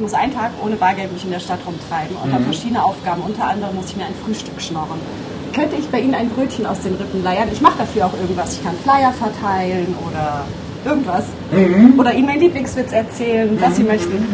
[0.00, 2.32] ich muss einen Tag ohne Bargeld mich in der Stadt rumtreiben und mhm.
[2.32, 3.20] habe verschiedene Aufgaben.
[3.20, 4.98] Unter anderem muss ich mir ein Frühstück schnorren.
[5.54, 7.50] Könnte ich bei Ihnen ein Brötchen aus den Rippen leiern?
[7.52, 8.54] Ich mache dafür auch irgendwas.
[8.54, 10.46] Ich kann Flyer verteilen oder
[10.86, 11.24] irgendwas.
[11.52, 12.00] Mhm.
[12.00, 13.74] Oder Ihnen meinen Lieblingswitz erzählen, was mhm.
[13.74, 14.26] Sie möchten.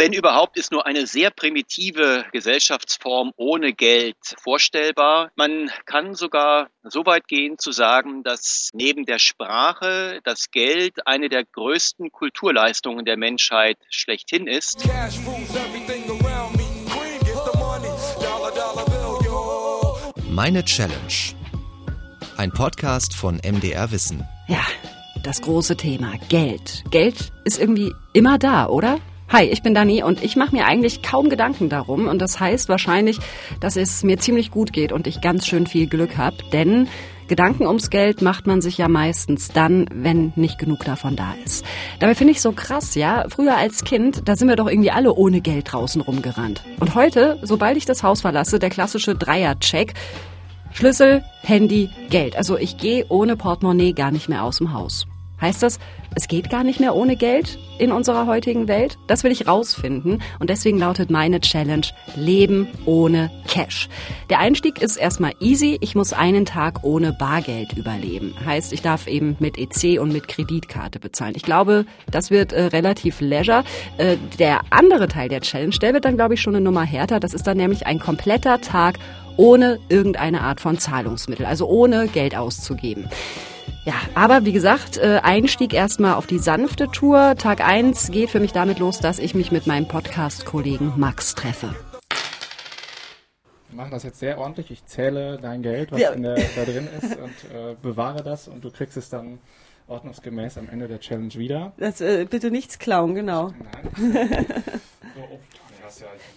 [0.00, 5.30] Wenn überhaupt, ist nur eine sehr primitive Gesellschaftsform ohne Geld vorstellbar.
[5.36, 11.28] Man kann sogar so weit gehen zu sagen, dass neben der Sprache das Geld eine
[11.28, 14.88] der größten Kulturleistungen der Menschheit schlechthin ist.
[20.30, 20.96] Meine Challenge.
[22.38, 24.26] Ein Podcast von MDR Wissen.
[24.48, 24.64] Ja,
[25.24, 26.84] das große Thema Geld.
[26.90, 28.98] Geld ist irgendwie immer da, oder?
[29.32, 32.68] Hi, ich bin Dani und ich mache mir eigentlich kaum Gedanken darum und das heißt
[32.68, 33.20] wahrscheinlich,
[33.60, 36.88] dass es mir ziemlich gut geht und ich ganz schön viel Glück habe, denn
[37.28, 41.64] Gedanken ums Geld macht man sich ja meistens dann, wenn nicht genug davon da ist.
[42.00, 43.24] Dabei finde ich so krass, ja.
[43.28, 46.64] Früher als Kind, da sind wir doch irgendwie alle ohne Geld draußen rumgerannt.
[46.80, 49.94] Und heute, sobald ich das Haus verlasse, der klassische Dreier-Check.
[50.72, 52.34] Schlüssel, Handy, Geld.
[52.34, 55.06] Also ich gehe ohne Portemonnaie gar nicht mehr aus dem Haus.
[55.40, 55.78] Heißt das,
[56.14, 58.98] es geht gar nicht mehr ohne Geld in unserer heutigen Welt?
[59.06, 63.88] Das will ich rausfinden und deswegen lautet meine Challenge Leben ohne Cash.
[64.28, 65.78] Der Einstieg ist erstmal easy.
[65.80, 68.34] Ich muss einen Tag ohne Bargeld überleben.
[68.44, 71.34] Heißt, ich darf eben mit EC und mit Kreditkarte bezahlen.
[71.36, 73.64] Ich glaube, das wird äh, relativ leisure.
[73.98, 77.20] Äh, der andere Teil der Challenge, der wird dann, glaube ich, schon eine Nummer härter.
[77.20, 78.98] Das ist dann nämlich ein kompletter Tag
[79.36, 83.08] ohne irgendeine Art von Zahlungsmittel, also ohne Geld auszugeben.
[83.84, 87.34] Ja, aber wie gesagt, äh, Einstieg erstmal auf die sanfte Tour.
[87.36, 91.74] Tag 1 geht für mich damit los, dass ich mich mit meinem Podcast-Kollegen Max treffe.
[93.68, 94.70] Wir machen das jetzt sehr ordentlich.
[94.70, 96.14] Ich zähle dein Geld, was ja.
[96.14, 99.38] der, da drin ist und äh, bewahre das und du kriegst es dann
[99.88, 101.72] ordnungsgemäß am Ende der Challenge wieder.
[101.76, 103.52] Das, äh, bitte nichts klauen, genau.
[103.72, 104.46] Nein.
[105.14, 105.38] so, oh,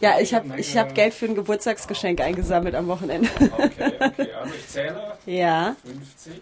[0.02, 3.30] ja, ich habe ich hab Geld für ein Geburtstagsgeschenk eingesammelt am Wochenende.
[3.40, 4.32] Okay, okay.
[4.34, 5.18] Also ich zähle.
[5.26, 5.76] Ja.
[5.86, 6.42] 50.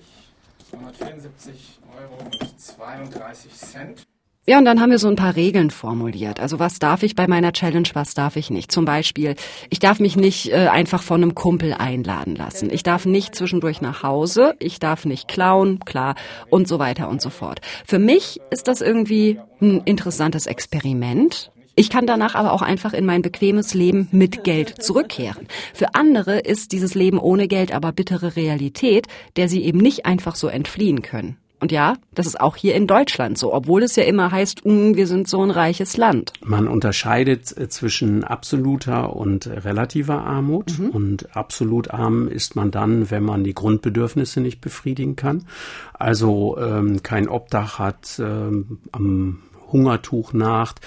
[0.71, 4.07] 274 Euro und 32 Cent.
[4.47, 6.39] Ja, und dann haben wir so ein paar Regeln formuliert.
[6.39, 8.71] Also was darf ich bei meiner Challenge, was darf ich nicht?
[8.71, 9.35] Zum Beispiel,
[9.69, 12.71] ich darf mich nicht äh, einfach von einem Kumpel einladen lassen.
[12.71, 14.55] Ich darf nicht zwischendurch nach Hause.
[14.59, 16.15] Ich darf nicht klauen, klar,
[16.49, 17.61] und so weiter und so fort.
[17.85, 21.51] Für mich ist das irgendwie ein interessantes Experiment.
[21.75, 25.47] Ich kann danach aber auch einfach in mein bequemes Leben mit Geld zurückkehren.
[25.73, 30.35] Für andere ist dieses Leben ohne Geld aber bittere Realität, der sie eben nicht einfach
[30.35, 31.37] so entfliehen können.
[31.61, 34.95] Und ja, das ist auch hier in Deutschland so, obwohl es ja immer heißt, mm,
[34.95, 36.33] wir sind so ein reiches Land.
[36.43, 40.79] Man unterscheidet äh, zwischen absoluter und relativer Armut.
[40.79, 40.89] Mhm.
[40.89, 45.45] Und absolut arm ist man dann, wenn man die Grundbedürfnisse nicht befriedigen kann.
[45.93, 50.81] Also ähm, kein Obdach hat, ähm, am Hungertuch nacht,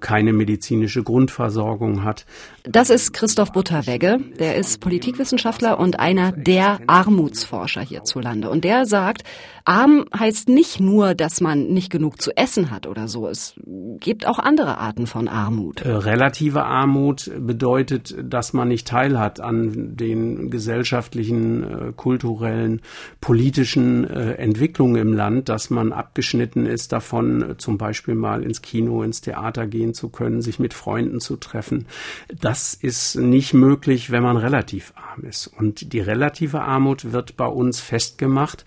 [0.00, 2.26] keine medizinische Grundversorgung hat.
[2.64, 4.18] Das ist Christoph Butterwegge.
[4.38, 8.50] Der ist Politikwissenschaftler und einer der Armutsforscher hierzulande.
[8.50, 9.22] Und der sagt,
[9.64, 13.28] arm heißt nicht nur, dass man nicht genug zu essen hat oder so.
[13.28, 13.54] Es
[13.98, 15.80] gibt auch andere Arten von Armut.
[15.80, 22.82] Äh, relative Armut bedeutet, dass man nicht teilhat an den gesellschaftlichen, äh, kulturellen,
[23.20, 29.20] politischen Entwicklungen im Land, dass man abgeschnitten ist davon, zum Beispiel mal ins Kino, ins
[29.20, 31.86] Theater gehen zu können, sich mit Freunden zu treffen.
[32.28, 35.46] Das ist nicht möglich, wenn man relativ arm ist.
[35.46, 38.64] Und die relative Armut wird bei uns festgemacht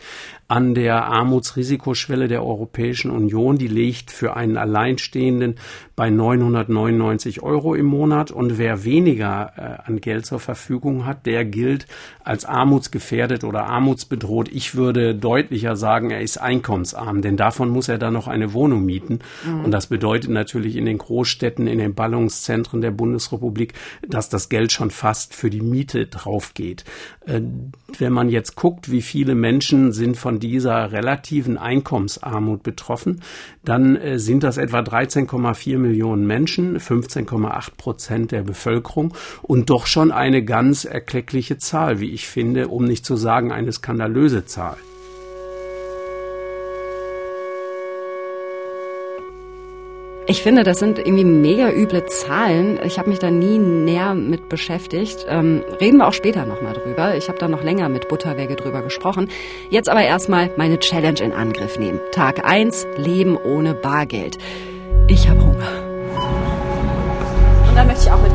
[0.47, 3.57] an der Armutsrisikoschwelle der Europäischen Union.
[3.57, 5.55] Die liegt für einen Alleinstehenden
[5.95, 8.31] bei 999 Euro im Monat.
[8.31, 11.87] Und wer weniger äh, an Geld zur Verfügung hat, der gilt
[12.23, 14.49] als armutsgefährdet oder armutsbedroht.
[14.51, 18.85] Ich würde deutlicher sagen, er ist einkommensarm, denn davon muss er dann noch eine Wohnung
[18.85, 19.19] mieten.
[19.45, 19.65] Mhm.
[19.65, 23.73] Und das bedeutet natürlich in den Großstädten, in den Ballungszentren der Bundesrepublik,
[24.07, 26.85] dass das Geld schon fast für die Miete draufgeht.
[27.25, 27.41] Äh,
[27.97, 33.21] wenn man jetzt guckt, wie viele Menschen sind von dieser relativen Einkommensarmut betroffen,
[33.63, 40.11] dann äh, sind das etwa 13,4 Millionen Menschen, 15,8 Prozent der Bevölkerung und doch schon
[40.11, 44.77] eine ganz erkleckliche Zahl, wie ich finde, um nicht zu sagen eine skandalöse Zahl.
[50.25, 52.79] Ich finde, das sind irgendwie mega üble Zahlen.
[52.85, 55.25] Ich habe mich da nie näher mit beschäftigt.
[55.27, 57.17] Ähm, reden wir auch später nochmal drüber.
[57.17, 59.29] Ich habe da noch länger mit Butterwege drüber gesprochen.
[59.69, 61.99] Jetzt aber erstmal meine Challenge in Angriff nehmen.
[62.11, 64.37] Tag eins: Leben ohne Bargeld.
[65.09, 65.83] Ich habe Hunger.
[67.67, 68.32] Und dann möchte ich auch mit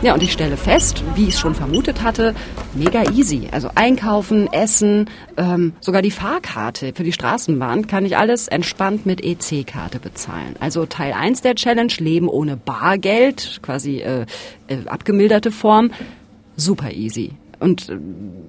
[0.00, 2.32] Ja, und ich stelle fest, wie ich es schon vermutet hatte,
[2.72, 3.48] mega easy.
[3.50, 9.24] Also einkaufen, essen, ähm, sogar die Fahrkarte für die Straßenbahn kann ich alles entspannt mit
[9.24, 10.54] EC-Karte bezahlen.
[10.60, 14.24] Also Teil 1 der Challenge, Leben ohne Bargeld, quasi äh,
[14.68, 15.90] äh, abgemilderte Form,
[16.56, 17.32] super easy.
[17.60, 17.98] Und äh,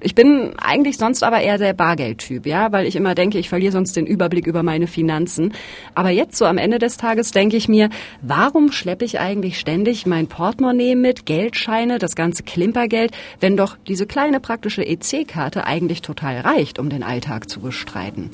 [0.02, 3.72] ich bin eigentlich sonst aber eher der Bargeldtyp, ja, weil ich immer denke, ich verliere
[3.72, 5.54] sonst den Überblick über meine Finanzen.
[5.96, 7.90] Aber jetzt so am Ende des Tages denke ich mir,
[8.22, 14.06] warum schleppe ich eigentlich ständig mein Portemonnaie mit, Geldscheine, das ganze Klimpergeld, wenn doch diese
[14.06, 18.32] kleine praktische EC-Karte eigentlich total reicht, um den Alltag zu bestreiten?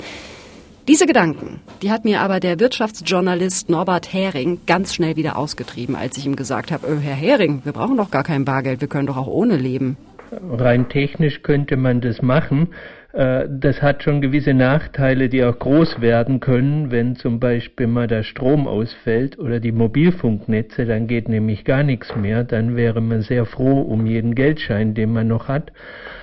[0.88, 6.16] Diese Gedanken, die hat mir aber der Wirtschaftsjournalist Norbert Hering ganz schnell wieder ausgetrieben, als
[6.16, 9.08] ich ihm gesagt habe, oh, Herr Hering, wir brauchen doch gar kein Bargeld, wir können
[9.08, 9.96] doch auch ohne leben
[10.30, 12.68] rein technisch könnte man das machen.
[13.12, 18.06] Äh, das hat schon gewisse Nachteile, die auch groß werden können, wenn zum Beispiel mal
[18.06, 22.44] der Strom ausfällt oder die Mobilfunknetze, dann geht nämlich gar nichts mehr.
[22.44, 25.72] Dann wäre man sehr froh um jeden Geldschein, den man noch hat.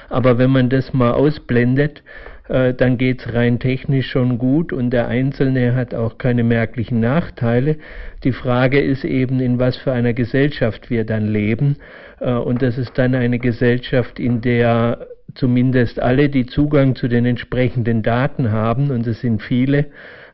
[0.09, 2.03] Aber wenn man das mal ausblendet,
[2.49, 7.77] äh, dann geht's rein technisch schon gut und der Einzelne hat auch keine merklichen Nachteile.
[8.23, 11.77] Die Frage ist eben, in was für einer Gesellschaft wir dann leben.
[12.19, 17.25] Äh, und das ist dann eine Gesellschaft, in der zumindest alle, die Zugang zu den
[17.25, 19.85] entsprechenden Daten haben, und es sind viele,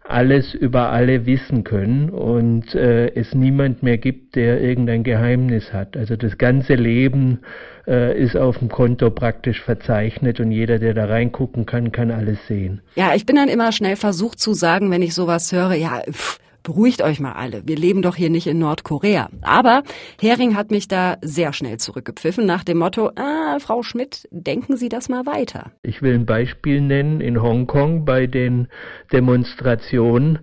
[0.10, 5.96] alles über alle wissen können und äh, es niemand mehr gibt, der irgendein Geheimnis hat.
[5.96, 7.40] Also das ganze Leben
[7.88, 12.40] äh, ist auf dem Konto praktisch verzeichnet und jeder, der da reingucken kann, kann alles
[12.48, 12.82] sehen.
[12.96, 16.40] Ja, ich bin dann immer schnell versucht zu sagen, wenn ich sowas höre, ja, pff,
[16.64, 19.30] beruhigt euch mal alle, wir leben doch hier nicht in Nordkorea.
[19.42, 19.84] Aber
[20.20, 24.90] Hering hat mich da sehr schnell zurückgepfiffen nach dem Motto, ah, Frau Schmidt, denken Sie
[24.90, 25.72] das mal weiter.
[25.84, 28.68] Ich will ein Beispiel nennen in Hongkong bei den
[29.12, 30.40] Demonstrationen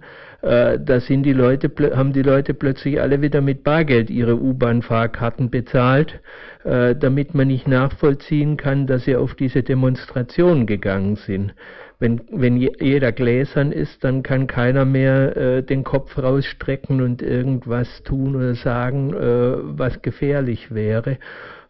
[0.47, 5.51] äh, da sind die Leute, haben die Leute plötzlich alle wieder mit Bargeld ihre U-Bahn-Fahrkarten
[5.51, 6.21] bezahlt,
[6.63, 11.55] äh, damit man nicht nachvollziehen kann, dass sie auf diese Demonstration gegangen sind.
[11.99, 18.03] Wenn, wenn jeder gläsern ist, dann kann keiner mehr äh, den Kopf rausstrecken und irgendwas
[18.03, 21.17] tun oder sagen, äh, was gefährlich wäre.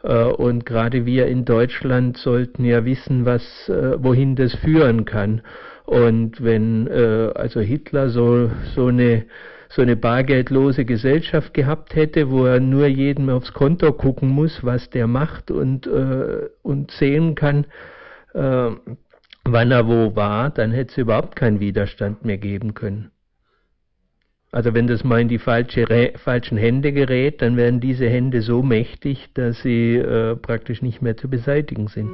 [0.02, 5.42] Äh, und gerade wir in Deutschland sollten ja wissen, was, äh, wohin das führen kann.
[5.84, 9.26] Und wenn äh, also Hitler so, so eine
[9.68, 14.90] so eine bargeldlose Gesellschaft gehabt hätte, wo er nur jedem aufs Konto gucken muss, was
[14.90, 17.66] der macht und, äh, und sehen kann,
[18.34, 18.70] äh,
[19.52, 23.10] wann er wo war, dann hätte es überhaupt keinen Widerstand mehr geben können.
[24.52, 28.62] Also wenn das mal in die falsche, falschen Hände gerät, dann werden diese Hände so
[28.62, 32.10] mächtig, dass sie äh, praktisch nicht mehr zu beseitigen sind.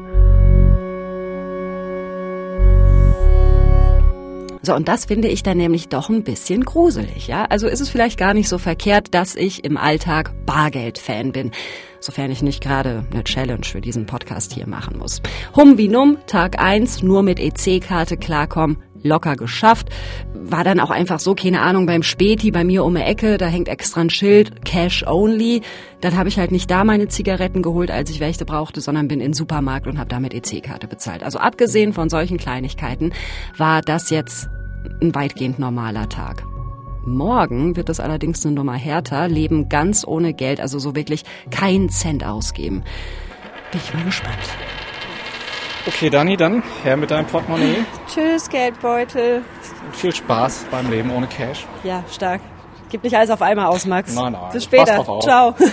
[4.65, 7.47] So, und das finde ich dann nämlich doch ein bisschen gruselig, ja?
[7.47, 11.51] Also ist es vielleicht gar nicht so verkehrt, dass ich im Alltag Bargeld-Fan bin.
[11.99, 15.21] Sofern ich nicht gerade eine Challenge für diesen Podcast hier machen muss.
[15.57, 19.89] Hum wie num, Tag eins nur mit EC-Karte klarkommen, locker geschafft.
[20.35, 23.47] War dann auch einfach so, keine Ahnung, beim Späti bei mir um die Ecke, da
[23.47, 25.63] hängt extra ein Schild, Cash Only.
[26.01, 29.21] Dann habe ich halt nicht da meine Zigaretten geholt, als ich welche brauchte, sondern bin
[29.21, 31.23] in den Supermarkt und habe damit EC-Karte bezahlt.
[31.23, 33.13] Also abgesehen von solchen Kleinigkeiten
[33.57, 34.49] war das jetzt
[35.01, 36.45] ein weitgehend normaler Tag.
[37.05, 41.89] Morgen wird es allerdings eine Nummer härter, leben ganz ohne Geld, also so wirklich keinen
[41.89, 42.85] Cent ausgeben.
[43.73, 44.39] Bin ich mal gespannt.
[45.87, 47.85] Okay, Dani, dann her mit deinem Portemonnaie.
[48.07, 49.43] Tschüss, Geldbeutel.
[49.93, 51.67] Viel Spaß beim Leben ohne Cash.
[51.83, 52.41] Ja, stark.
[52.89, 54.15] Gib nicht alles auf einmal aus, Max.
[54.15, 54.53] Nein, nein.
[54.53, 55.05] Bis später.
[55.21, 55.55] Ciao.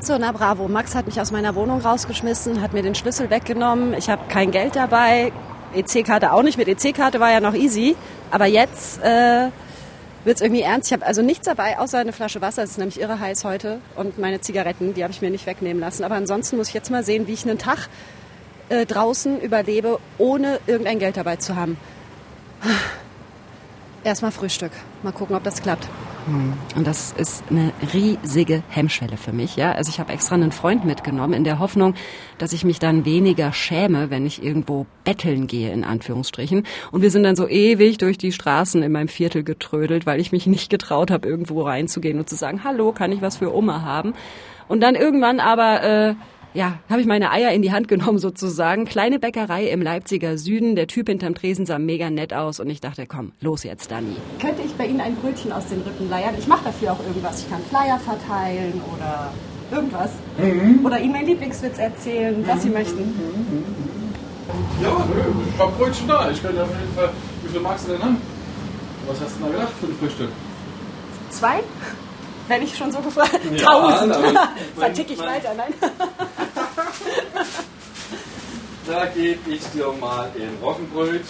[0.00, 0.68] So, na bravo.
[0.68, 3.94] Max hat mich aus meiner Wohnung rausgeschmissen, hat mir den Schlüssel weggenommen.
[3.94, 5.32] Ich habe kein Geld dabei.
[5.74, 6.58] EC-Karte auch nicht.
[6.58, 7.96] Mit EC-Karte war ja noch easy.
[8.30, 9.48] Aber jetzt äh,
[10.24, 10.88] wird es irgendwie ernst.
[10.88, 12.64] Ich habe also nichts dabei, außer eine Flasche Wasser.
[12.64, 13.78] Es ist nämlich irre heiß heute.
[13.96, 16.04] Und meine Zigaretten, die habe ich mir nicht wegnehmen lassen.
[16.04, 17.88] Aber ansonsten muss ich jetzt mal sehen, wie ich einen Tag
[18.68, 21.76] äh, draußen überlebe, ohne irgendein Geld dabei zu haben.
[24.04, 24.72] Erstmal Frühstück.
[25.02, 25.88] Mal gucken, ob das klappt.
[26.26, 26.54] Hm.
[26.76, 29.72] Und das ist eine riesige Hemmschwelle für mich, ja.
[29.72, 31.94] Also ich habe extra einen Freund mitgenommen in der Hoffnung,
[32.38, 36.66] dass ich mich dann weniger schäme, wenn ich irgendwo betteln gehe, in Anführungsstrichen.
[36.92, 40.32] Und wir sind dann so ewig durch die Straßen in meinem Viertel getrödelt, weil ich
[40.32, 43.82] mich nicht getraut habe, irgendwo reinzugehen und zu sagen, hallo, kann ich was für Oma
[43.82, 44.14] haben?
[44.68, 46.14] Und dann irgendwann aber äh,
[46.54, 48.84] ja, habe ich meine Eier in die Hand genommen sozusagen.
[48.84, 50.76] Kleine Bäckerei im Leipziger Süden.
[50.76, 54.16] Der Typ hinterm Tresen sah mega nett aus und ich dachte, komm, los jetzt, Dani.
[54.40, 56.34] Könnte ich bei Ihnen ein Brötchen aus den Rippen leiern?
[56.38, 57.40] Ich mache dafür auch irgendwas.
[57.40, 59.32] Ich kann Flyer verteilen oder
[59.72, 60.10] irgendwas.
[60.38, 60.86] Mhm.
[60.86, 63.14] Oder Ihnen meinen Lieblingswitz erzählen, was Sie möchten.
[64.82, 66.30] Ja, nö, ich habe Brötchen da.
[66.30, 67.10] Ich könnte auf jeden Fall.
[67.42, 68.16] Wie viel magst du denn haben?
[69.08, 70.28] Was hast du denn da gedacht für ein Frühstück?
[71.30, 71.60] Zwei?
[72.46, 74.12] wenn ich schon so gefragt Ja, Tausend.
[74.12, 75.72] aber- Vertick ich weiter, nein.
[78.86, 81.24] Da gebe ich dir mal ein Roggenbrötchen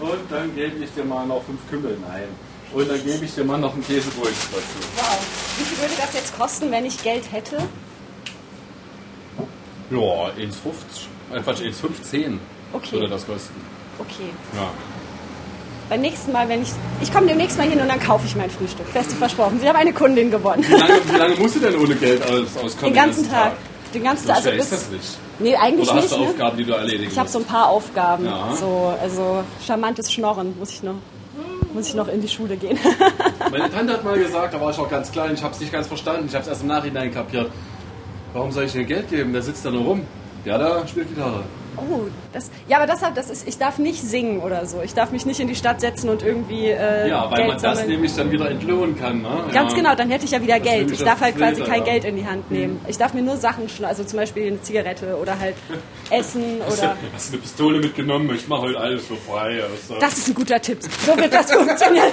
[0.00, 2.28] und dann gebe ich dir mal noch fünf Kümmel ein.
[2.72, 4.88] Und dann gebe ich dir mal noch ein Käsebrötchen dazu.
[4.96, 5.18] Wow.
[5.58, 7.58] Wie viel würde das jetzt kosten, wenn ich Geld hätte?
[9.90, 11.36] Ja, 1,50.
[11.36, 12.38] Äh, Quatsch, 1,15
[12.72, 12.92] Okay.
[12.92, 13.54] würde das kosten.
[13.98, 14.30] Okay.
[14.56, 14.70] Ja.
[15.90, 16.70] Beim nächsten Mal, wenn ich.
[17.02, 18.86] Ich komme demnächst mal hin und dann kaufe ich mein Frühstück.
[18.86, 19.60] Fest versprochen.
[19.60, 20.64] Sie haben eine Kundin gewonnen.
[20.66, 22.94] Wie lange, wie lange musst du denn ohne Geld aus, auskommen?
[22.94, 23.52] Den ganzen Tag.
[23.94, 24.36] Den ganzen So Tag.
[24.38, 25.04] Also ist bis, das nicht.
[25.38, 26.14] nee, eigentlich Oder hast nicht.
[26.16, 26.28] du Ne?
[26.30, 28.24] Aufgaben, die du erledigen Ich habe so ein paar Aufgaben.
[28.24, 28.54] Ja.
[28.58, 30.94] So, also charmantes Schnorren muss ich noch.
[31.74, 32.78] Muss ich noch in die Schule gehen.
[33.50, 35.72] Meine Tante hat mal gesagt, da war ich auch ganz klein, ich habe es nicht
[35.72, 37.50] ganz verstanden, ich habe es erst im Nachhinein kapiert.
[38.34, 39.32] Warum soll ich dir Geld geben?
[39.32, 40.02] Der sitzt da nur rum.
[40.44, 41.44] Der da spielt Gitarre.
[41.76, 42.02] Oh,
[42.32, 44.82] das, ja, aber deshalb, das ist, ich darf nicht singen oder so.
[44.82, 47.62] Ich darf mich nicht in die Stadt setzen und irgendwie äh, Ja, weil Geld man
[47.62, 47.88] das sammeln.
[47.90, 49.22] nämlich dann wieder entlohnen kann.
[49.22, 49.44] Ne?
[49.52, 49.78] Ganz ja.
[49.78, 50.90] genau, dann hätte ich ja wieder Das Geld.
[50.90, 51.92] Ich darf das halt quasi Wilde, kein ja.
[51.92, 52.80] Geld in die Hand nehmen.
[52.88, 55.54] Ich darf mir nur Sachen schneiden, also zum Beispiel eine Zigarette oder halt
[56.10, 56.96] Essen oder.
[57.14, 58.34] Hast du eine Pistole mitgenommen?
[58.34, 59.62] Ich mache heute alles so frei.
[59.62, 59.98] Also.
[60.00, 60.78] Das ist ein guter Tipp.
[60.82, 62.08] So wird das funktionieren.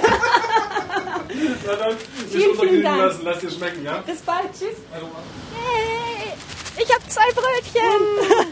[1.66, 1.94] Na dann,
[2.28, 2.98] Vielen, vielen Dank.
[2.98, 3.98] lassen, lass dir schmecken, ja?
[4.06, 4.46] Bis bald.
[4.52, 4.76] Tschüss.
[4.92, 6.32] Hey,
[6.76, 8.46] ich habe zwei Brötchen.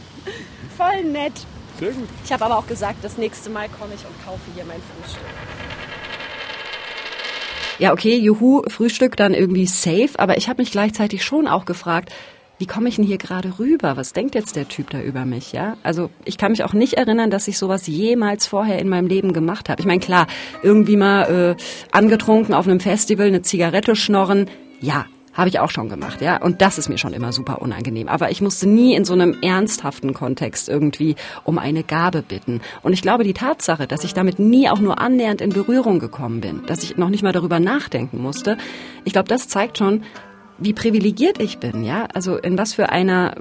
[0.80, 1.34] Voll nett.
[1.78, 2.08] Sehr gut.
[2.24, 5.22] Ich habe aber auch gesagt, das nächste Mal komme ich und kaufe hier mein Frühstück.
[7.80, 12.14] Ja, okay, juhu, Frühstück dann irgendwie safe, aber ich habe mich gleichzeitig schon auch gefragt,
[12.60, 13.98] wie komme ich denn hier gerade rüber?
[13.98, 15.76] Was denkt jetzt der Typ da über mich, ja?
[15.84, 19.34] Also ich kann mich auch nicht erinnern, dass ich sowas jemals vorher in meinem Leben
[19.34, 19.82] gemacht habe.
[19.82, 20.28] Ich meine, klar,
[20.64, 25.06] irgendwie mal äh, angetrunken auf einem Festival, eine Zigarette schnorren, ja,
[25.40, 26.42] habe ich auch schon gemacht, ja.
[26.42, 28.08] Und das ist mir schon immer super unangenehm.
[28.08, 32.62] Aber ich musste nie in so einem ernsthaften Kontext irgendwie um eine Gabe bitten.
[32.82, 36.42] Und ich glaube, die Tatsache, dass ich damit nie auch nur annähernd in Berührung gekommen
[36.42, 38.58] bin, dass ich noch nicht mal darüber nachdenken musste,
[39.06, 40.04] ich glaube, das zeigt schon,
[40.60, 43.36] wie privilegiert ich bin, ja, also in was für einer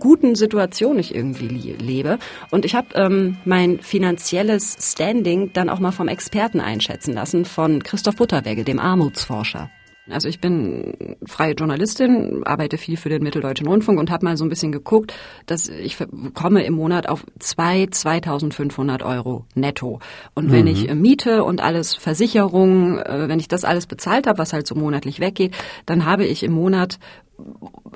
[0.00, 2.18] guten Situation ich irgendwie lebe.
[2.50, 7.82] Und ich habe ähm, mein finanzielles Standing dann auch mal vom Experten einschätzen lassen, von
[7.82, 9.70] Christoph Butterwegge, dem Armutsforscher.
[10.10, 14.44] Also ich bin freie Journalistin, arbeite viel für den Mitteldeutschen Rundfunk und habe mal so
[14.44, 15.12] ein bisschen geguckt,
[15.46, 15.96] dass ich
[16.34, 20.00] komme im Monat auf zwei 2.500 Euro netto.
[20.34, 20.70] Und wenn Mhm.
[20.70, 24.66] ich äh, Miete und alles Versicherung, äh, wenn ich das alles bezahlt habe, was halt
[24.66, 25.54] so monatlich weggeht,
[25.86, 26.98] dann habe ich im Monat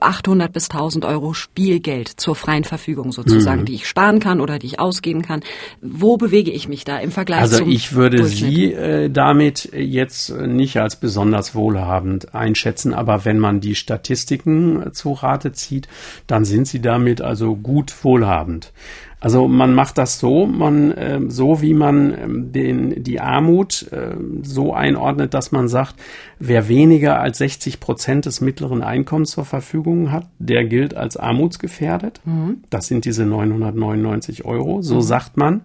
[0.01, 3.65] 800 bis 1000 Euro Spielgeld zur freien Verfügung sozusagen, Mhm.
[3.67, 5.41] die ich sparen kann oder die ich ausgeben kann.
[5.83, 8.25] Wo bewege ich mich da im Vergleich Also zum ich würde?
[8.27, 14.83] Sie äh, damit jetzt äh, nicht als besonders wohlhabend einschätzen, aber wenn man die Statistiken
[14.83, 15.89] äh, zu Rate zieht,
[16.27, 18.73] dann sind Sie damit also gut wohlhabend.
[19.21, 24.41] Also man macht das so, man ähm, so wie man ähm, den die Armut ähm,
[24.43, 25.95] so einordnet, dass man sagt,
[26.39, 32.21] wer weniger als 60 Prozent des mittleren Einkommens zur Verfügung hat, der gilt als armutsgefährdet.
[32.25, 32.63] Mhm.
[32.71, 34.81] Das sind diese 999 Euro.
[34.83, 35.03] So Mhm.
[35.03, 35.61] sagt man.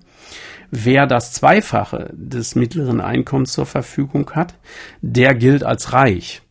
[0.72, 4.56] Wer das Zweifache des mittleren Einkommens zur Verfügung hat,
[5.02, 6.42] der gilt als reich.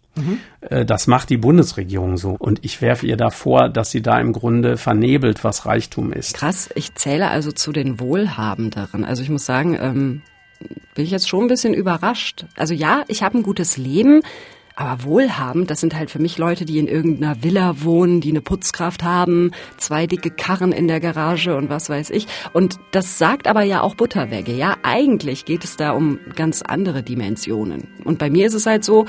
[0.60, 2.36] Äh, Das macht die Bundesregierung so.
[2.38, 6.34] Und ich werfe ihr da vor, dass sie da im Grunde vernebelt, was Reichtum ist.
[6.34, 9.04] Krass, ich zähle also zu den Wohlhabenderen.
[9.04, 10.22] Also ich muss sagen, ähm,
[10.94, 12.46] bin ich jetzt schon ein bisschen überrascht.
[12.56, 14.22] Also ja, ich habe ein gutes Leben,
[14.76, 18.40] aber wohlhabend, das sind halt für mich Leute, die in irgendeiner Villa wohnen, die eine
[18.40, 22.26] Putzkraft haben, zwei dicke Karren in der Garage und was weiß ich.
[22.52, 24.52] Und das sagt aber ja auch Butterwegge.
[24.52, 27.88] Ja, eigentlich geht es da um ganz andere Dimensionen.
[28.04, 29.06] Und bei mir ist es halt so,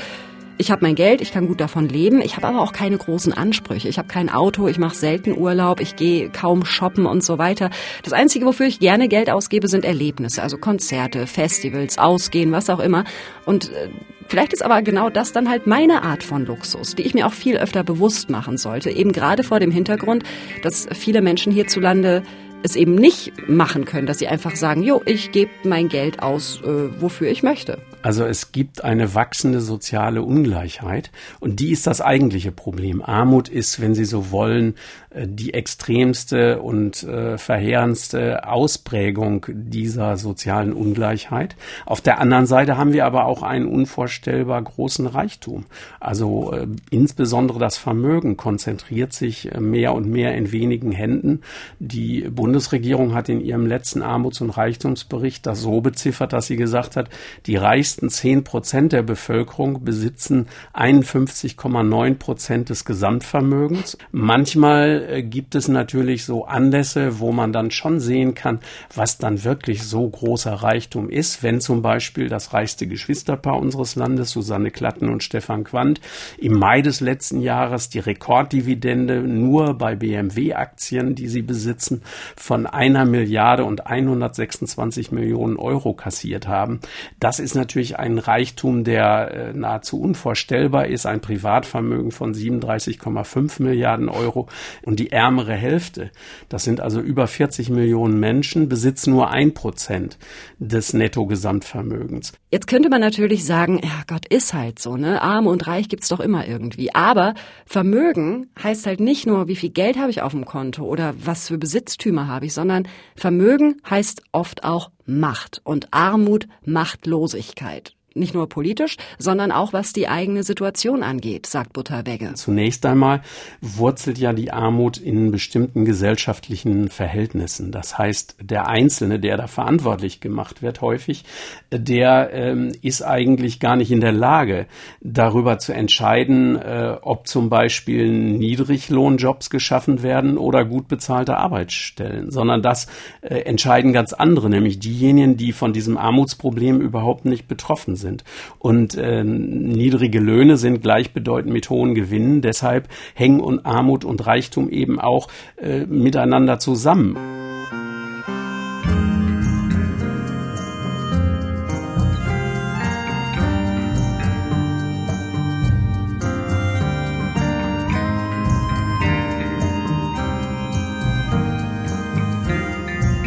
[0.58, 3.34] ich habe mein Geld, ich kann gut davon leben, ich habe aber auch keine großen
[3.34, 3.90] Ansprüche.
[3.90, 7.70] Ich habe kein Auto, ich mache selten Urlaub, ich gehe kaum shoppen und so weiter.
[8.04, 12.80] Das Einzige, wofür ich gerne Geld ausgebe, sind Erlebnisse, also Konzerte, Festivals, Ausgehen, was auch
[12.80, 13.04] immer.
[13.46, 13.90] Und äh,
[14.28, 17.34] vielleicht ist aber genau das dann halt meine Art von Luxus, die ich mir auch
[17.34, 18.90] viel öfter bewusst machen sollte.
[18.90, 20.24] Eben gerade vor dem Hintergrund,
[20.64, 22.24] dass viele Menschen hierzulande
[22.64, 26.62] es eben nicht machen können, dass sie einfach sagen, jo, ich gebe mein Geld aus,
[26.64, 27.78] äh, wofür ich möchte.
[28.06, 31.10] Also es gibt eine wachsende soziale Ungleichheit
[31.40, 33.02] und die ist das eigentliche Problem.
[33.02, 34.76] Armut ist, wenn Sie so wollen,
[35.10, 41.56] äh, die extremste und äh, verheerendste Ausprägung dieser sozialen Ungleichheit.
[41.88, 45.66] Auf der anderen Seite haben wir aber auch einen unvorstellbar großen Reichtum.
[46.00, 51.42] Also äh, insbesondere das Vermögen konzentriert sich mehr und mehr in wenigen Händen.
[51.80, 56.98] Die Bundesregierung hat in ihrem letzten Armuts- und Reichtumsbericht das so beziffert, dass sie gesagt
[56.98, 57.10] hat,
[57.48, 63.98] die reichsten reichsten 10 Prozent der Bevölkerung besitzen 51,9 Prozent des Gesamtvermögens.
[64.12, 68.60] Manchmal äh, gibt es natürlich so Anlässe, wo man dann schon sehen kann,
[68.94, 74.32] was dann wirklich so großer Reichtum ist, wenn zum Beispiel das reichste Geschwisterpaar unseres Landes,
[74.32, 76.02] Susanne Klatten und Stefan Quandt,
[76.38, 82.02] im Mai des letzten Jahres die Rekorddividende nur bei BMW-Aktien, die sie besitzen,
[82.36, 86.82] von einer Milliarde und 126 Millionen Euro kassiert haben.
[87.20, 94.10] Das ist natürlich ein Reichtum, der äh, nahezu unvorstellbar ist, ein Privatvermögen von 37,5 Milliarden
[94.10, 94.48] Euro
[94.84, 96.12] und die ärmere Hälfte,
[96.50, 100.18] das sind also über 40 Millionen Menschen, besitzen nur ein Prozent
[100.60, 102.34] des Nettogesamtvermögens.
[102.52, 105.22] Jetzt könnte man natürlich sagen, ja Gott, ist halt so, ne?
[105.22, 106.96] Arm und reich gibt's doch immer irgendwie.
[106.96, 107.34] Aber
[107.66, 111.48] Vermögen heißt halt nicht nur, wie viel Geld habe ich auf dem Konto oder was
[111.48, 118.48] für Besitztümer habe ich, sondern Vermögen heißt oft auch Macht und Armut Machtlosigkeit nicht nur
[118.48, 122.34] politisch, sondern auch was die eigene Situation angeht, sagt Butterwegge.
[122.36, 123.22] Zunächst einmal
[123.62, 127.72] wurzelt ja die Armut in bestimmten gesellschaftlichen Verhältnissen.
[127.72, 131.26] Das heißt, der Einzelne, der da verantwortlich gemacht wird, häufig,
[131.72, 134.68] der ähm, ist eigentlich gar nicht in der Lage,
[135.02, 142.62] darüber zu entscheiden, äh, ob zum Beispiel Niedriglohnjobs geschaffen werden oder gut bezahlte Arbeitsstellen, sondern
[142.62, 142.88] das
[143.22, 148.24] äh, entscheiden ganz andere, nämlich diejenigen, die von diesem Armutsproblem überhaupt nicht betroffen sind sind.
[148.60, 152.42] Und äh, niedrige Löhne sind gleichbedeutend mit hohen Gewinnen.
[152.42, 157.18] Deshalb hängen und Armut und Reichtum eben auch äh, miteinander zusammen.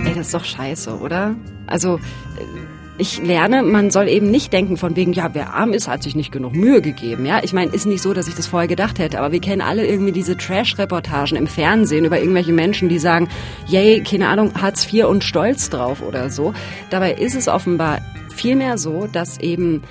[0.04, 1.34] Ey, das ist doch scheiße, oder?
[1.66, 2.57] Also äh,
[2.98, 6.16] ich lerne, man soll eben nicht denken von wegen, ja, wer arm ist, hat sich
[6.16, 7.24] nicht genug Mühe gegeben.
[7.24, 9.62] Ja, ich meine, ist nicht so, dass ich das vorher gedacht hätte, aber wir kennen
[9.62, 13.28] alle irgendwie diese Trash-Reportagen im Fernsehen über irgendwelche Menschen, die sagen,
[13.66, 16.52] yay, keine Ahnung, Hartz IV und stolz drauf oder so.
[16.90, 18.00] Dabei ist es offenbar
[18.34, 19.82] vielmehr so, dass eben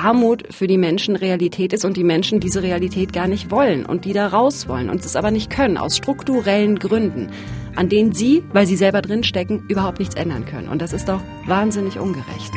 [0.00, 4.04] Armut für die Menschen Realität ist und die Menschen diese Realität gar nicht wollen und
[4.04, 7.30] die da raus wollen und es aber nicht können, aus strukturellen Gründen
[7.76, 10.68] an denen sie, weil sie selber drinstecken, überhaupt nichts ändern können.
[10.68, 12.52] Und das ist doch wahnsinnig ungerecht.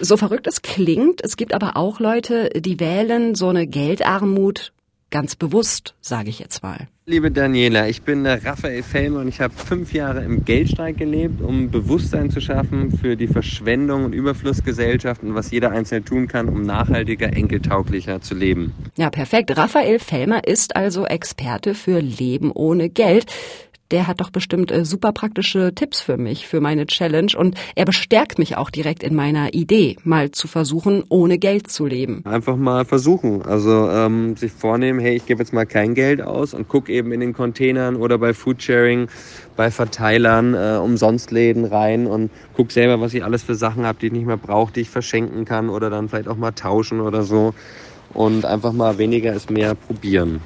[0.00, 4.72] So verrückt es klingt, es gibt aber auch Leute, die wählen so eine Geldarmut
[5.10, 6.86] Ganz bewusst, sage ich jetzt mal.
[7.06, 11.40] Liebe Daniela, ich bin der Raphael Fellmer und ich habe fünf Jahre im Geldstreik gelebt,
[11.40, 16.50] um Bewusstsein zu schaffen für die Verschwendung und Überflussgesellschaft und was jeder Einzelne tun kann,
[16.50, 18.74] um nachhaltiger, enkeltauglicher zu leben.
[18.98, 19.56] Ja, perfekt.
[19.56, 23.32] Raphael Fellmer ist also Experte für Leben ohne Geld
[23.90, 27.84] der hat doch bestimmt äh, super praktische Tipps für mich, für meine Challenge und er
[27.84, 32.22] bestärkt mich auch direkt in meiner Idee, mal zu versuchen, ohne Geld zu leben.
[32.24, 36.54] Einfach mal versuchen, also ähm, sich vornehmen, hey, ich gebe jetzt mal kein Geld aus
[36.54, 39.08] und guck eben in den Containern oder bei Foodsharing,
[39.56, 44.06] bei Verteilern, äh, Umsonstläden rein und guck selber, was ich alles für Sachen habe, die
[44.06, 47.22] ich nicht mehr brauche, die ich verschenken kann oder dann vielleicht auch mal tauschen oder
[47.22, 47.54] so
[48.14, 50.40] und einfach mal weniger ist mehr probieren.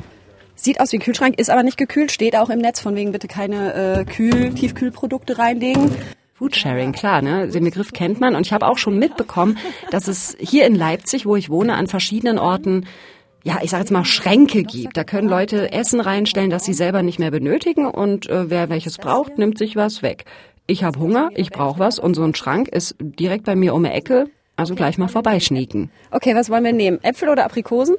[0.55, 3.13] Sieht aus wie ein Kühlschrank, ist aber nicht gekühlt, steht auch im Netz, von wegen
[3.13, 5.91] bitte keine äh, Kühl-, Tiefkühlprodukte reinlegen.
[6.35, 7.49] Foodsharing, klar, ne?
[7.49, 9.59] Den Begriff kennt man und ich habe auch schon mitbekommen,
[9.91, 12.87] dass es hier in Leipzig, wo ich wohne, an verschiedenen Orten
[13.45, 14.97] ja, ich sage jetzt mal Schränke gibt.
[14.97, 18.99] Da können Leute Essen reinstellen, das sie selber nicht mehr benötigen und äh, wer welches
[18.99, 20.25] braucht, nimmt sich was weg.
[20.67, 23.83] Ich habe Hunger, ich brauche was und so ein Schrank ist direkt bei mir um
[23.83, 25.91] die Ecke, also gleich mal vorbeischnieken.
[26.13, 27.03] Okay, was wollen wir nehmen?
[27.03, 27.97] Äpfel oder Aprikosen?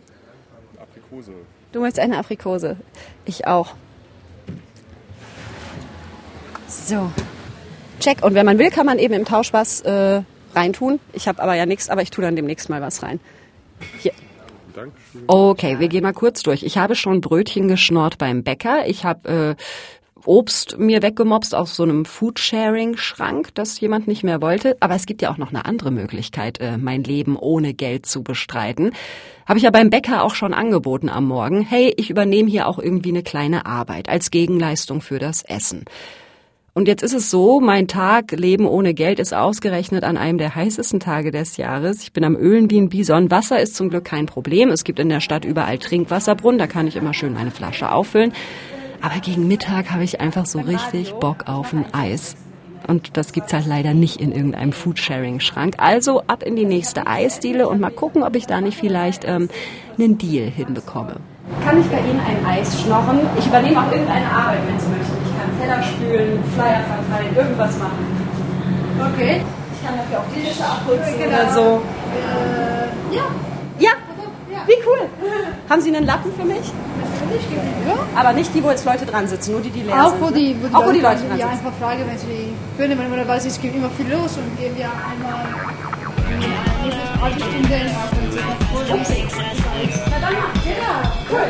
[0.79, 1.33] Aprikose.
[1.73, 2.77] Du möchtest eine Aprikose.
[3.25, 3.73] Ich auch.
[6.67, 7.11] So.
[7.99, 8.23] Check.
[8.23, 10.21] Und wenn man will, kann man eben im Tausch was äh,
[10.53, 10.99] reintun.
[11.13, 13.19] Ich habe aber ja nichts, aber ich tue dann demnächst mal was rein.
[13.99, 14.13] Hier.
[15.27, 16.63] Okay, wir gehen mal kurz durch.
[16.63, 18.87] Ich habe schon Brötchen geschnort beim Bäcker.
[18.87, 19.63] Ich habe äh,
[20.25, 24.77] Obst mir weggemobst aus so einem Foodsharing-Schrank, das jemand nicht mehr wollte.
[24.79, 28.23] Aber es gibt ja auch noch eine andere Möglichkeit, äh, mein Leben ohne Geld zu
[28.23, 28.93] bestreiten.
[29.45, 31.61] Habe ich ja beim Bäcker auch schon angeboten am Morgen.
[31.61, 35.85] Hey, ich übernehme hier auch irgendwie eine kleine Arbeit als Gegenleistung für das Essen.
[36.75, 40.55] Und jetzt ist es so, mein Tag Leben ohne Geld ist ausgerechnet an einem der
[40.55, 42.01] heißesten Tage des Jahres.
[42.01, 43.29] Ich bin am Ölen wie ein Bison.
[43.29, 44.69] Wasser ist zum Glück kein Problem.
[44.69, 48.33] Es gibt in der Stadt überall Trinkwasserbrunnen, da kann ich immer schön meine Flasche auffüllen.
[49.01, 52.35] Aber gegen Mittag habe ich einfach so richtig Bock auf ein Eis.
[52.87, 55.75] Und das gibt's halt leider nicht in irgendeinem Foodsharing-Schrank.
[55.77, 59.49] Also ab in die nächste Eisdiele und mal gucken, ob ich da nicht vielleicht ähm,
[59.97, 61.15] einen Deal hinbekomme.
[61.65, 63.19] Kann ich bei Ihnen ein Eis schnorren?
[63.37, 65.13] Ich übernehme auch irgendeine Arbeit, wenn Sie möchten.
[65.25, 68.05] Ich kann Teller spülen, Flyer verteilen, irgendwas machen.
[69.13, 69.41] Okay.
[69.73, 71.35] Ich kann dafür auch Tische abputzen Genau.
[71.35, 71.81] oder so.
[72.15, 73.23] Äh, ja.
[73.79, 73.89] Ja,
[74.67, 75.09] wie cool.
[75.69, 76.71] Haben Sie einen Lappen für mich?
[77.87, 77.95] Ja.
[78.15, 80.21] Aber nicht die, wo jetzt Leute dran sitzen, nur die, die leer Auch sind.
[80.21, 80.33] wo ne?
[80.33, 81.37] die, wo die auch wo die Leute dran.
[81.37, 81.65] Ja, sitzen.
[81.65, 84.85] einfach fragen, wenn sie können, weil normalerweise es gibt immer viel los und gehen wir
[84.85, 85.45] einmal
[86.33, 87.95] eine halbe Stunde ist.
[90.09, 90.33] Na dann.
[90.65, 91.47] Ja, cool.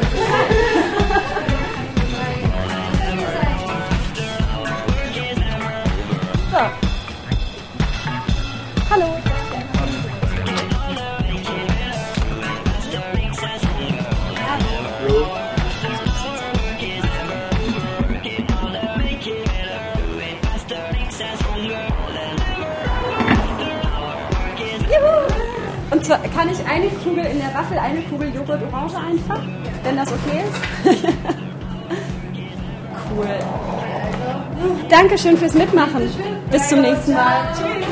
[35.03, 36.09] Dankeschön fürs Mitmachen.
[36.49, 37.41] Bis zum nächsten Mal.
[37.53, 37.85] Tschüss.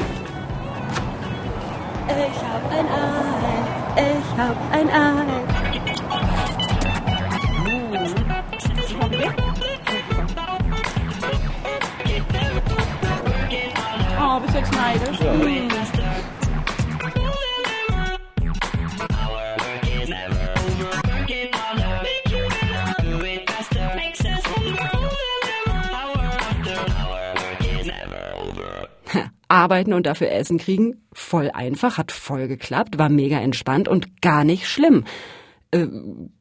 [2.07, 4.01] Ich hab ein Ei.
[4.01, 5.50] Ich hab ein Ei.
[29.51, 34.43] Arbeiten und dafür Essen kriegen, voll einfach, hat voll geklappt, war mega entspannt und gar
[34.43, 35.03] nicht schlimm.
[35.71, 35.87] Äh,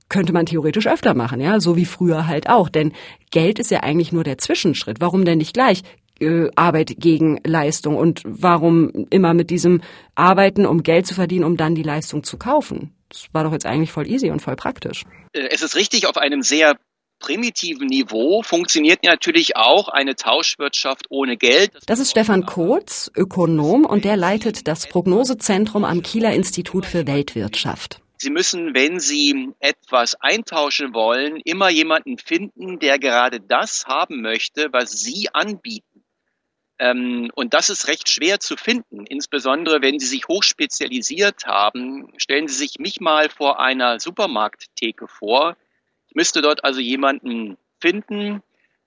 [0.08, 2.68] könnte man theoretisch öfter machen, ja, so wie früher halt auch.
[2.68, 2.92] Denn
[3.30, 5.00] Geld ist ja eigentlich nur der Zwischenschritt.
[5.00, 5.82] Warum denn nicht gleich
[6.20, 9.82] äh, Arbeit gegen Leistung und warum immer mit diesem
[10.14, 12.92] Arbeiten, um Geld zu verdienen, um dann die Leistung zu kaufen?
[13.08, 15.04] Das war doch jetzt eigentlich voll easy und voll praktisch.
[15.32, 16.76] Äh, Es ist richtig, auf einem sehr
[17.20, 21.70] primitiven Niveau funktioniert natürlich auch eine Tauschwirtschaft ohne Geld.
[21.86, 28.00] Das ist Stefan Kotz, Ökonom, und der leitet das Prognosezentrum am Kieler Institut für Weltwirtschaft.
[28.16, 34.68] Sie müssen, wenn Sie etwas eintauschen wollen, immer jemanden finden, der gerade das haben möchte,
[34.72, 36.04] was Sie anbieten.
[36.78, 42.12] Ähm, und das ist recht schwer zu finden, insbesondere wenn Sie sich hochspezialisiert haben.
[42.16, 45.56] Stellen Sie sich mich mal vor einer Supermarkttheke vor.
[46.10, 48.42] Ich müsste dort also jemanden finden,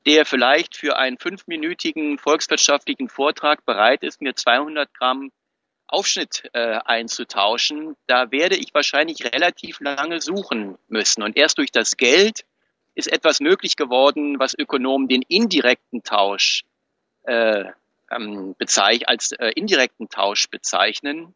[0.06, 5.32] der vielleicht für einen fünfminütigen volkswirtschaftlichen Vortrag bereit ist, mir 200 Gramm
[5.88, 7.96] Aufschnitt äh, einzutauschen.
[8.08, 11.24] Da werde ich wahrscheinlich relativ lange suchen müssen.
[11.24, 12.44] Und erst durch das Geld
[12.94, 16.66] ist etwas möglich geworden, was Ökonomen den indirekten Tausch
[17.24, 17.64] äh,
[18.12, 18.56] ähm,
[19.06, 21.34] als äh, indirekten Tausch bezeichnen.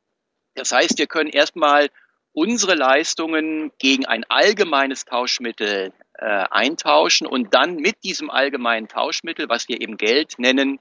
[0.54, 1.90] Das heißt, wir können erstmal
[2.38, 9.68] unsere Leistungen gegen ein allgemeines Tauschmittel äh, eintauschen und dann mit diesem allgemeinen Tauschmittel, was
[9.68, 10.80] wir eben Geld nennen,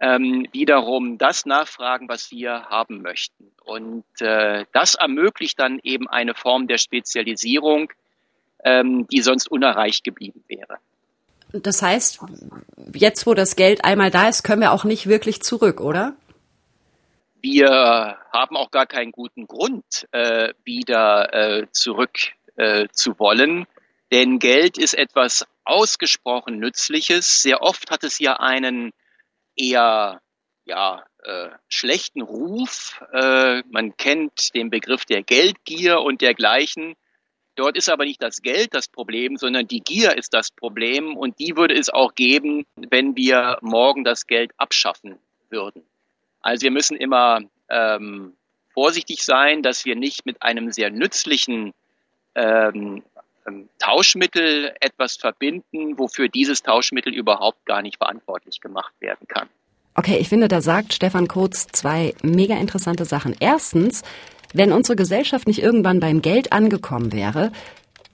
[0.00, 3.52] ähm, wiederum das nachfragen, was wir haben möchten.
[3.64, 7.92] Und äh, das ermöglicht dann eben eine Form der Spezialisierung,
[8.64, 10.78] ähm, die sonst unerreicht geblieben wäre.
[11.52, 12.18] Das heißt,
[12.92, 16.14] jetzt wo das Geld einmal da ist, können wir auch nicht wirklich zurück, oder?
[17.42, 22.16] Wir haben auch gar keinen guten Grund, äh, wieder äh, zurück
[22.56, 23.66] äh, zu wollen,
[24.12, 27.42] denn Geld ist etwas ausgesprochen Nützliches.
[27.42, 28.92] Sehr oft hat es ja einen
[29.56, 30.20] eher
[30.64, 33.02] ja, äh, schlechten Ruf.
[33.12, 36.94] Äh, man kennt den Begriff der Geldgier und dergleichen.
[37.56, 41.38] Dort ist aber nicht das Geld das Problem, sondern die Gier ist das Problem und
[41.38, 45.18] die würde es auch geben, wenn wir morgen das Geld abschaffen
[45.50, 45.84] würden.
[46.42, 48.34] Also wir müssen immer ähm,
[48.74, 51.72] vorsichtig sein, dass wir nicht mit einem sehr nützlichen
[52.34, 53.02] ähm,
[53.46, 59.48] ähm, Tauschmittel etwas verbinden, wofür dieses Tauschmittel überhaupt gar nicht verantwortlich gemacht werden kann.
[59.94, 63.36] Okay, ich finde, da sagt Stefan Kurz zwei mega interessante Sachen.
[63.40, 64.02] Erstens,
[64.54, 67.52] wenn unsere Gesellschaft nicht irgendwann beim Geld angekommen wäre,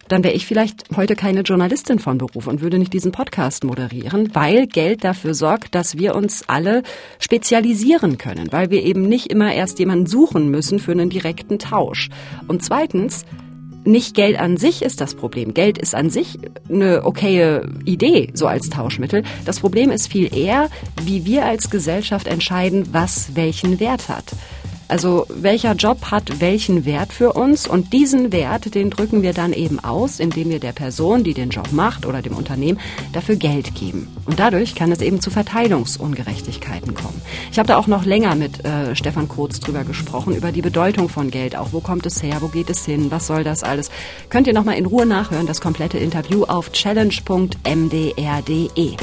[0.09, 4.35] dann wäre ich vielleicht heute keine Journalistin von Beruf und würde nicht diesen Podcast moderieren,
[4.35, 6.83] weil Geld dafür sorgt, dass wir uns alle
[7.19, 12.09] spezialisieren können, weil wir eben nicht immer erst jemanden suchen müssen für einen direkten Tausch.
[12.47, 13.25] Und zweitens,
[13.85, 15.55] nicht Geld an sich ist das Problem.
[15.55, 19.23] Geld ist an sich eine okaye Idee, so als Tauschmittel.
[19.47, 20.69] Das Problem ist viel eher,
[21.03, 24.25] wie wir als Gesellschaft entscheiden, was welchen Wert hat.
[24.89, 29.53] Also welcher Job hat welchen Wert für uns und diesen Wert, den drücken wir dann
[29.53, 32.81] eben aus, indem wir der Person, die den Job macht oder dem Unternehmen
[33.13, 34.09] dafür Geld geben.
[34.25, 37.21] Und dadurch kann es eben zu Verteilungsungerechtigkeiten kommen.
[37.53, 41.11] Ich habe da auch noch länger mit äh, Stefan Kurz drüber gesprochen, über die Bedeutung
[41.11, 43.91] von Geld, auch wo kommt es her, wo geht es hin, was soll das alles.
[44.31, 48.97] Könnt ihr nochmal in Ruhe nachhören, das komplette Interview auf challenge.mdr.de.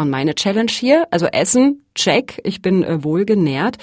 [0.00, 3.76] Und meine Challenge hier, also Essen, check, ich bin äh, wohl genährt.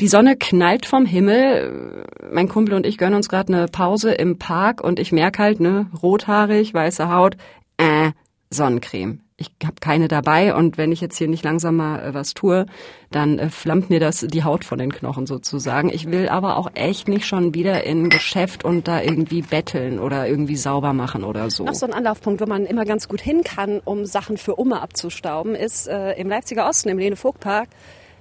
[0.00, 2.04] Die Sonne knallt vom Himmel.
[2.32, 5.60] Mein Kumpel und ich gönnen uns gerade eine Pause im Park und ich merke halt,
[5.60, 7.36] ne, rothaarig, weiße Haut,
[7.76, 8.10] äh,
[8.50, 12.34] Sonnencreme ich habe keine dabei und wenn ich jetzt hier nicht langsam mal äh, was
[12.34, 12.66] tue,
[13.10, 15.88] dann äh, flammt mir das die Haut von den Knochen sozusagen.
[15.88, 20.28] Ich will aber auch echt nicht schon wieder in Geschäft und da irgendwie betteln oder
[20.28, 21.64] irgendwie sauber machen oder so.
[21.64, 24.80] Noch so ein Anlaufpunkt, wo man immer ganz gut hin kann, um Sachen für Umme
[24.80, 27.68] abzustauben, ist äh, im Leipziger Osten, im Lene-Vogt-Park,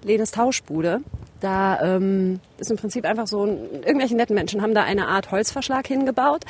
[0.04, 1.02] Lenes Tauschbude.
[1.41, 5.30] Da ähm, ist im Prinzip einfach so, ein, irgendwelche netten Menschen haben da eine Art
[5.30, 6.45] Holzverschlag hingebaut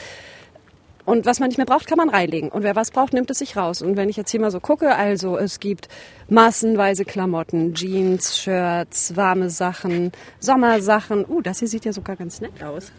[1.06, 2.50] und was man nicht mehr braucht, kann man reinlegen.
[2.50, 3.82] Und wer was braucht, nimmt es sich raus.
[3.82, 5.89] Und wenn ich jetzt hier mal so gucke, also es gibt
[6.30, 11.26] massenweise Klamotten, Jeans, Shirts, warme Sachen, Sommersachen.
[11.28, 12.92] Uh, das hier sieht ja sogar ganz nett aus.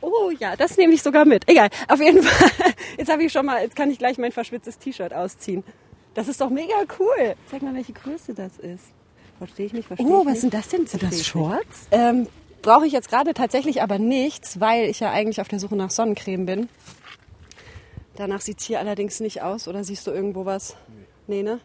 [0.00, 1.48] Oh ja, das nehme ich sogar mit.
[1.48, 2.50] Egal, auf jeden Fall.
[2.98, 5.64] Jetzt habe ich schon mal, jetzt kann ich gleich mein verschwitztes T-Shirt ausziehen.
[6.14, 7.34] Das ist doch mega cool.
[7.50, 8.84] Zeig mal, welche Größe das ist.
[9.38, 10.40] Verstehe ich nicht, verstehe Oh, was nicht.
[10.42, 10.86] sind das denn?
[10.86, 11.88] Sind das Shorts?
[11.90, 12.28] Ähm,
[12.64, 15.90] Brauche ich jetzt gerade tatsächlich aber nichts, weil ich ja eigentlich auf der Suche nach
[15.90, 16.68] Sonnencreme bin.
[18.16, 19.68] Danach sieht es hier allerdings nicht aus.
[19.68, 20.74] Oder siehst du irgendwo was?
[21.26, 21.60] Nee, ne?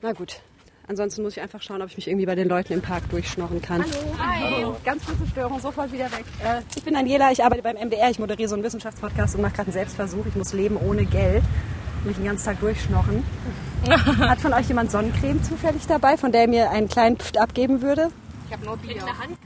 [0.00, 0.40] Na gut.
[0.86, 3.60] Ansonsten muss ich einfach schauen, ob ich mich irgendwie bei den Leuten im Park durchschnorren
[3.60, 3.82] kann.
[3.82, 4.18] Hallo.
[4.18, 4.54] Hi.
[4.54, 4.76] Hallo.
[4.86, 6.24] Ganz kurze Störung, sofort wieder weg.
[6.42, 9.52] Äh, ich bin Daniela, ich arbeite beim MDR, ich moderiere so einen Wissenschaftspodcast und mache
[9.52, 10.24] gerade einen Selbstversuch.
[10.24, 11.42] Ich muss leben ohne Geld.
[12.04, 13.22] Mich den ganzen Tag durchschnorren.
[14.18, 17.82] Hat von euch jemand Sonnencreme zufällig dabei, von der ihr mir einen kleinen Pft abgeben
[17.82, 18.10] würde?
[18.48, 18.96] Ich habe nur Bier.
[18.96, 19.38] In der Hand.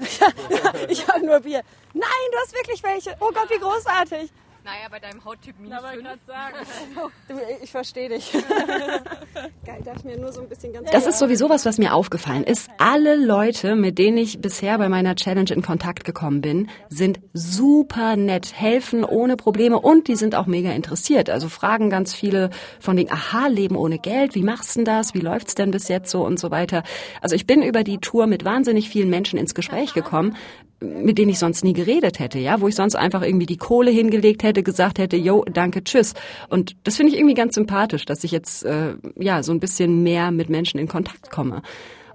[0.88, 1.62] ich habe nur Bier.
[1.92, 3.16] Nein, du hast wirklich welche.
[3.18, 4.30] Oh Gott, wie großartig.
[4.64, 6.06] Naja, bei deinem Hauttyp minus Na, 5.
[6.26, 6.56] sagen.
[7.28, 8.32] Du, ich verstehe dich.
[9.64, 12.44] Geil, darf mir nur so ein bisschen ganz Das ist sowieso was, was mir aufgefallen
[12.44, 12.70] ist.
[12.78, 18.14] Alle Leute, mit denen ich bisher bei meiner Challenge in Kontakt gekommen bin, sind super
[18.16, 21.28] nett, helfen ohne Probleme und die sind auch mega interessiert.
[21.28, 25.14] Also fragen ganz viele von den aha, Leben ohne Geld, wie machst du denn das?
[25.14, 26.84] Wie läuft's denn bis jetzt so und so weiter.
[27.20, 30.36] Also ich bin über die Tour mit wahnsinnig vielen Menschen ins Gespräch gekommen,
[30.82, 33.90] mit denen ich sonst nie geredet hätte, ja, wo ich sonst einfach irgendwie die Kohle
[33.90, 36.14] hingelegt hätte, gesagt hätte, yo, danke, tschüss.
[36.48, 40.02] Und das finde ich irgendwie ganz sympathisch, dass ich jetzt äh, ja so ein bisschen
[40.02, 41.62] mehr mit Menschen in Kontakt komme.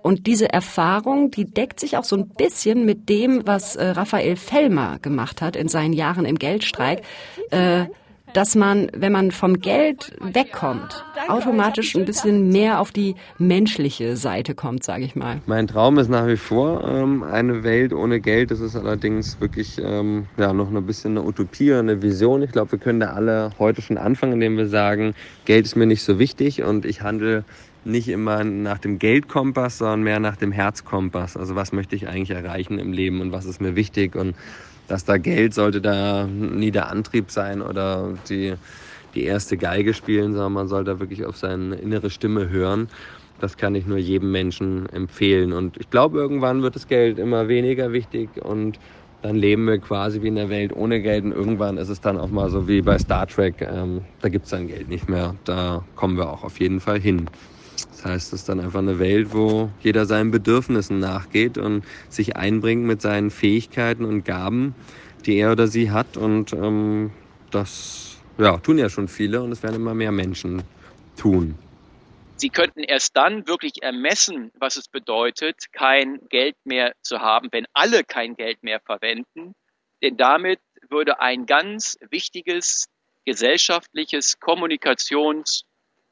[0.02, 4.36] Und diese Erfahrung, die deckt sich auch so ein bisschen mit dem, was äh, Raphael
[4.36, 7.02] Fellmer gemacht hat in seinen Jahren im Geldstreik.
[7.52, 7.86] Äh,
[8.38, 14.54] dass man, wenn man vom Geld wegkommt, automatisch ein bisschen mehr auf die menschliche Seite
[14.54, 15.42] kommt, sage ich mal.
[15.48, 18.52] Mein Traum ist nach wie vor ähm, eine Welt ohne Geld.
[18.52, 22.44] Das ist allerdings wirklich ähm, ja, noch ein bisschen eine Utopie, eine Vision.
[22.44, 25.88] Ich glaube, wir können da alle heute schon anfangen, indem wir sagen, Geld ist mir
[25.88, 27.44] nicht so wichtig und ich handle
[27.86, 31.38] nicht immer nach dem Geldkompass, sondern mehr nach dem Herzkompass.
[31.38, 34.36] Also was möchte ich eigentlich erreichen im Leben und was ist mir wichtig und
[34.88, 38.56] dass da Geld sollte da nie der Antrieb sein oder die,
[39.16, 42.88] die erste Geige spielen, sondern man sollte wirklich auf seine innere Stimme hören.
[43.40, 45.54] Das kann ich nur jedem Menschen empfehlen.
[45.54, 48.80] Und ich glaube, irgendwann wird das Geld immer weniger wichtig und
[49.22, 52.18] dann leben wir quasi wie in der Welt ohne Geld und irgendwann ist es dann
[52.18, 55.36] auch mal so wie bei Star Trek, ähm, da gibt's dann Geld nicht mehr.
[55.44, 57.30] Da kommen wir auch auf jeden Fall hin.
[58.08, 63.02] Heißt, es dann einfach eine Welt, wo jeder seinen Bedürfnissen nachgeht und sich einbringt mit
[63.02, 64.76] seinen Fähigkeiten und Gaben,
[65.26, 66.18] die er oder sie hat.
[66.18, 67.12] Und ähm,
[67.52, 70.64] das ja, tun ja schon viele und es werden immer mehr Menschen
[71.18, 71.58] tun.
[72.38, 77.66] Sie könnten erst dann wirklich ermessen, was es bedeutet, kein Geld mehr zu haben, wenn
[77.74, 79.56] alle kein Geld mehr verwenden.
[80.04, 82.86] Denn damit würde ein ganz wichtiges
[83.26, 85.64] gesellschaftliches Kommunikations-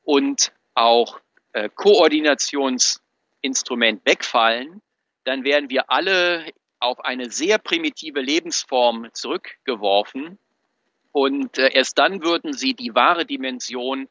[0.04, 1.22] und auch
[1.56, 4.82] äh, Koordinationsinstrument wegfallen,
[5.24, 10.38] dann werden wir alle auf eine sehr primitive Lebensform zurückgeworfen.
[11.14, 14.10] Und äh, erst dann würden sie die wahre Dimension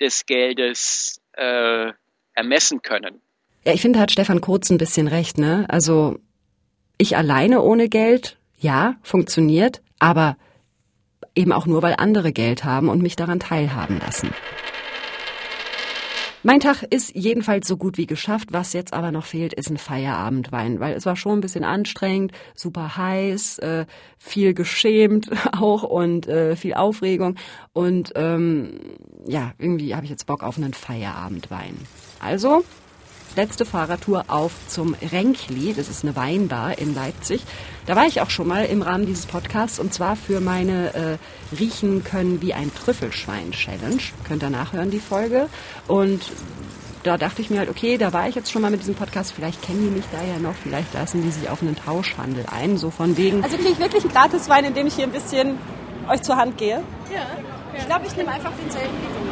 [0.00, 1.92] des Geldes äh,
[2.32, 3.20] ermessen können.
[3.64, 5.66] Ja, ich finde, hat Stefan Kurz ein bisschen recht, ne?
[5.68, 6.20] Also
[6.96, 10.36] ich alleine ohne Geld, ja, funktioniert, aber
[11.34, 14.32] eben auch nur, weil andere Geld haben und mich daran teilhaben lassen.
[16.46, 18.52] Mein Tag ist jedenfalls so gut wie geschafft.
[18.52, 22.32] Was jetzt aber noch fehlt, ist ein Feierabendwein, weil es war schon ein bisschen anstrengend,
[22.54, 23.86] super heiß, äh,
[24.18, 27.36] viel geschämt auch und äh, viel Aufregung.
[27.72, 28.78] Und ähm,
[29.26, 31.78] ja, irgendwie habe ich jetzt Bock auf einen Feierabendwein.
[32.20, 32.62] Also
[33.36, 35.74] letzte Fahrradtour auf zum Renkli.
[35.74, 37.42] Das ist eine Weinbar in Leipzig.
[37.86, 41.54] Da war ich auch schon mal im Rahmen dieses Podcasts und zwar für meine äh,
[41.56, 44.02] Riechen können wie ein Trüffelschwein Challenge.
[44.26, 45.48] Könnt ihr nachhören, die Folge.
[45.86, 46.22] Und
[47.02, 49.32] da dachte ich mir halt, okay, da war ich jetzt schon mal mit diesem Podcast,
[49.32, 52.78] vielleicht kennen die mich da ja noch, vielleicht lassen die sich auf einen Tauschhandel ein,
[52.78, 53.44] so von wegen.
[53.44, 55.58] Also kriege ich wirklich einen Gratiswein, indem ich hier ein bisschen
[56.08, 56.82] euch zur Hand gehe?
[57.12, 57.26] Ja.
[57.76, 59.23] Ich glaube, ich nehme einfach denselben wie du.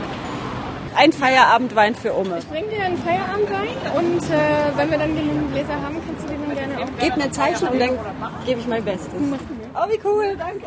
[0.97, 2.39] Ein Feierabendwein für Ome.
[2.39, 6.29] Ich bringe dir einen Feierabendwein und äh, wenn wir dann genügend Gläser haben, kannst du
[6.29, 6.89] den dann gerne auch.
[7.01, 7.99] Gib mir ein Zeichen und dann
[8.47, 9.13] gebe ich mein Bestes.
[9.75, 10.67] Oh, wie cool, danke.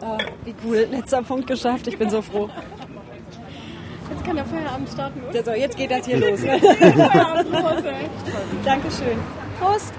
[0.00, 1.86] oh, wie cool, letzter Punkt geschafft.
[1.86, 2.48] Ich bin so froh.
[4.10, 5.44] Jetzt kann der Feierabend starten, oder?
[5.44, 6.40] So, jetzt geht das hier los.
[6.40, 8.08] Feierabend los, ey.
[8.64, 9.18] Dankeschön.
[9.60, 9.92] Prost.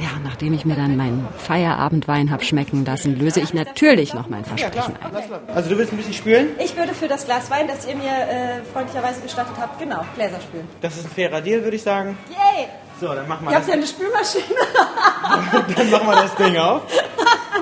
[0.00, 4.44] Ja, nachdem ich mir dann meinen Feierabendwein hab schmecken lassen, löse ich natürlich noch mein
[4.44, 5.54] Versprechen ein.
[5.54, 6.48] Also du willst ein bisschen spülen?
[6.58, 10.40] Ich würde für das Glas Wein, das ihr mir äh, freundlicherweise gestattet habt, genau, Gläser
[10.40, 10.66] spülen.
[10.80, 12.16] Das ist ein fairer Deal, würde ich sagen.
[12.30, 12.68] Yay!
[12.98, 14.44] So, dann machen wir Ihr habt ja eine Spülmaschine.
[15.76, 16.82] dann machen wir das Ding auf.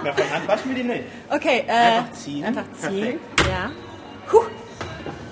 [0.04, 1.04] Na, von Hand waschen wir die nicht.
[1.30, 2.44] Okay, äh, Einfach ziehen.
[2.44, 3.18] Einfach ziehen.
[3.36, 3.48] Perfekt.
[3.48, 3.70] Ja.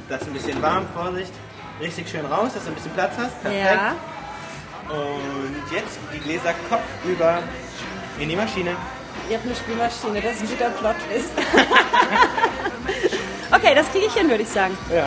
[0.08, 1.32] Das ist ein bisschen warm, Vorsicht.
[1.80, 3.42] Richtig schön raus, dass du ein bisschen Platz hast.
[3.42, 3.64] Perfekt.
[3.64, 3.94] Ja.
[4.88, 7.42] Und jetzt die Gläser kopfüber
[8.18, 8.76] in die Maschine.
[9.28, 11.30] Ihr habt eine Spülmaschine, das ist ein guter Plot-Twist.
[13.52, 14.78] okay, das kriege ich hin, würde ich sagen.
[14.90, 15.06] Ja.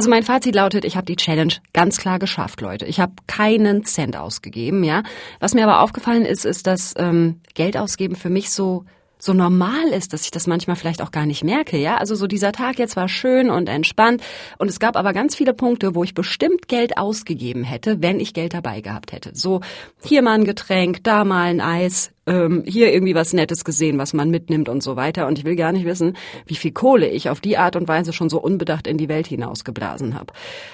[0.00, 2.86] Also mein Fazit lautet, ich habe die Challenge ganz klar geschafft, Leute.
[2.86, 5.02] Ich habe keinen Cent ausgegeben, ja.
[5.40, 8.86] Was mir aber aufgefallen ist, ist, dass ähm, Geld ausgeben für mich so
[9.18, 11.98] so normal ist, dass ich das manchmal vielleicht auch gar nicht merke, ja.
[11.98, 14.22] Also so dieser Tag jetzt war schön und entspannt
[14.56, 18.32] und es gab aber ganz viele Punkte, wo ich bestimmt Geld ausgegeben hätte, wenn ich
[18.32, 19.32] Geld dabei gehabt hätte.
[19.34, 19.60] So
[20.02, 24.12] hier mal ein Getränk, da mal ein Eis, ähm, hier irgendwie was Nettes gesehen, was
[24.12, 25.26] man mitnimmt und so weiter.
[25.26, 28.12] Und ich will gar nicht wissen, wie viel Kohle ich auf die Art und Weise
[28.12, 30.32] schon so unbedacht in die Welt hinausgeblasen habe.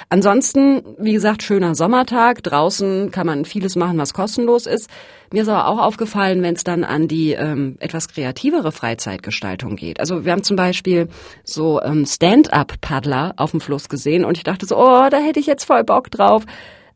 [0.08, 2.42] Ansonsten, wie gesagt, schöner Sommertag.
[2.42, 4.90] Draußen kann man vieles machen, was kostenlos ist.
[5.32, 9.98] Mir ist aber auch aufgefallen, wenn es dann an die ähm, etwas kreativere Freizeitgestaltung geht.
[9.98, 11.08] Also wir haben zum Beispiel
[11.42, 15.46] so ähm, Stand-up-Paddler auf dem Fluss gesehen und ich dachte so, oh, da hätte ich
[15.46, 16.44] jetzt voll Bock drauf.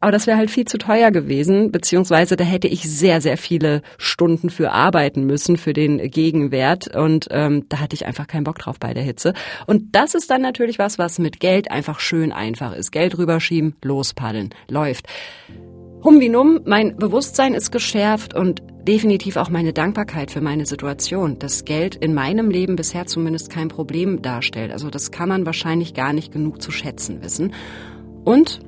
[0.01, 3.83] Aber das wäre halt viel zu teuer gewesen, beziehungsweise da hätte ich sehr, sehr viele
[3.99, 6.97] Stunden für arbeiten müssen, für den Gegenwert.
[6.97, 9.35] Und ähm, da hatte ich einfach keinen Bock drauf bei der Hitze.
[9.67, 12.93] Und das ist dann natürlich was, was mit Geld einfach schön einfach ist.
[12.93, 15.07] Geld rüberschieben, lospaddeln, läuft.
[16.03, 21.39] Hum wie numm, mein Bewusstsein ist geschärft und definitiv auch meine Dankbarkeit für meine Situation,
[21.39, 24.73] dass Geld in meinem Leben bisher zumindest kein Problem darstellt.
[24.73, 27.53] Also das kann man wahrscheinlich gar nicht genug zu schätzen wissen.
[28.25, 28.61] Und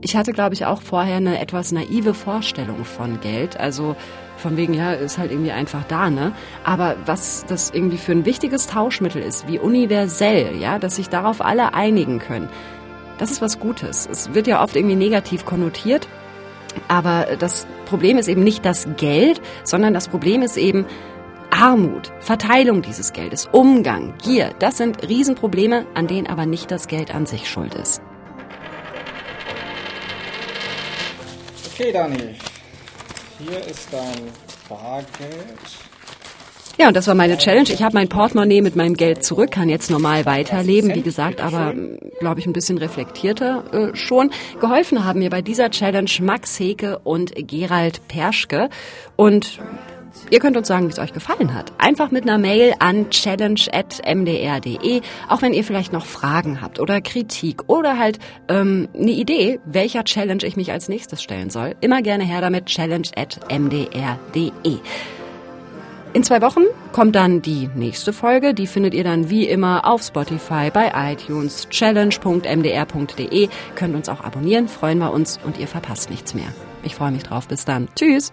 [0.00, 3.58] ich hatte, glaube ich, auch vorher eine etwas naive Vorstellung von Geld.
[3.58, 3.96] Also
[4.36, 6.32] von wegen, ja, ist halt irgendwie einfach da, ne?
[6.64, 11.40] Aber was das irgendwie für ein wichtiges Tauschmittel ist, wie universell, ja, dass sich darauf
[11.40, 12.48] alle einigen können,
[13.18, 14.06] das ist was Gutes.
[14.10, 16.06] Es wird ja oft irgendwie negativ konnotiert.
[16.88, 20.84] Aber das Problem ist eben nicht das Geld, sondern das Problem ist eben
[21.50, 24.50] Armut, Verteilung dieses Geldes, Umgang, Gier.
[24.58, 28.02] Das sind Riesenprobleme, an denen aber nicht das Geld an sich schuld ist.
[31.78, 32.34] Okay, Dani.
[33.38, 34.32] Hier ist dein
[34.66, 35.58] Bargeld.
[36.78, 37.68] Ja, und das war meine Challenge.
[37.70, 41.74] Ich habe mein Portemonnaie mit meinem Geld zurück, kann jetzt normal weiterleben, wie gesagt, aber
[42.18, 44.30] glaube ich ein bisschen reflektierter äh, schon.
[44.58, 48.70] Geholfen haben mir bei dieser Challenge Max Heke und Gerald Perschke.
[49.16, 49.60] Und
[50.30, 51.72] Ihr könnt uns sagen, wie es euch gefallen hat.
[51.78, 57.68] Einfach mit einer Mail an challenge.mdr.de, auch wenn ihr vielleicht noch Fragen habt oder Kritik
[57.68, 61.74] oder halt ähm, eine Idee, welcher Challenge ich mich als nächstes stellen soll.
[61.80, 64.80] Immer gerne her damit challenge.mdr.de.
[66.16, 68.54] In zwei Wochen kommt dann die nächste Folge.
[68.54, 73.50] Die findet ihr dann wie immer auf Spotify, bei iTunes, challenge.mdr.de.
[73.74, 76.48] Könnt uns auch abonnieren, freuen wir uns und ihr verpasst nichts mehr.
[76.84, 77.48] Ich freue mich drauf.
[77.48, 77.88] Bis dann.
[77.96, 78.32] Tschüss.